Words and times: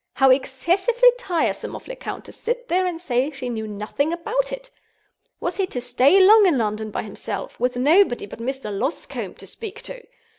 How 0.13 0.31
excessively 0.31 1.11
tiresome 1.19 1.75
of 1.75 1.87
Lecount 1.87 2.25
to 2.25 2.31
sit 2.31 2.69
there 2.69 2.87
and 2.87 2.99
say 2.99 3.29
she 3.29 3.49
knew 3.49 3.67
nothing 3.67 4.11
about 4.11 4.51
it! 4.51 4.71
Was 5.39 5.57
he 5.57 5.67
to 5.67 5.79
stay 5.79 6.19
long 6.19 6.47
in 6.47 6.57
London 6.57 6.89
by 6.89 7.03
himself, 7.03 7.59
with 7.59 7.75
nobody 7.77 8.25
but 8.25 8.39
Mr. 8.39 8.75
Loscombe 8.75 9.35
to 9.35 9.45
speak 9.45 9.83
to? 9.83 10.01